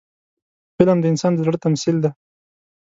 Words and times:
فلم 0.75 0.97
د 1.01 1.05
انسان 1.11 1.31
د 1.33 1.37
زړه 1.45 1.57
تمثیل 1.65 1.95
دی 2.03 2.11